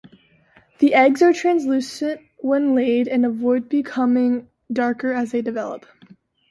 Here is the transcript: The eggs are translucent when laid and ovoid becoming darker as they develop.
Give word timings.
The 0.79 0.95
eggs 0.95 1.21
are 1.21 1.31
translucent 1.31 2.21
when 2.39 2.73
laid 2.73 3.07
and 3.07 3.23
ovoid 3.23 3.69
becoming 3.69 4.49
darker 4.73 5.13
as 5.13 5.31
they 5.31 5.43
develop. 5.43 5.85